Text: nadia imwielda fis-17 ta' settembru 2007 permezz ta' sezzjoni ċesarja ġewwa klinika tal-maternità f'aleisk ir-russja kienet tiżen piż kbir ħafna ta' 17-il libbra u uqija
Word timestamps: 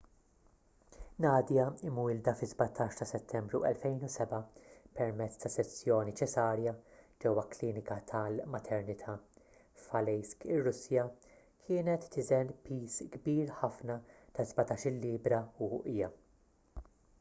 nadia 1.23 1.65
imwielda 1.89 2.31
fis-17 2.37 2.95
ta' 2.99 3.07
settembru 3.09 3.59
2007 3.71 4.39
permezz 5.01 5.37
ta' 5.43 5.51
sezzjoni 5.57 6.15
ċesarja 6.21 6.73
ġewwa 7.25 7.43
klinika 7.57 7.99
tal-maternità 8.13 9.15
f'aleisk 9.83 10.49
ir-russja 10.57 11.05
kienet 11.67 12.09
tiżen 12.17 12.53
piż 12.69 12.99
kbir 13.17 13.53
ħafna 13.61 13.99
ta' 14.15 14.49
17-il 14.55 15.01
libbra 15.07 15.43
u 15.67 15.73
uqija 15.79 16.13